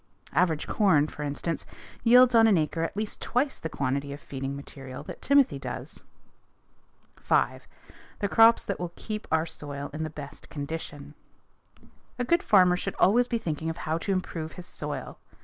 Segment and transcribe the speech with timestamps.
[0.33, 1.63] Average corn, for instance,
[2.03, 6.03] yields on an acre at least twice the quantity of feeding material that timothy does.
[7.17, 7.67] 5.
[8.17, 11.13] The crops that will keep our soil in the best condition.
[12.17, 15.19] A good farmer should always be thinking of how to improve his soil.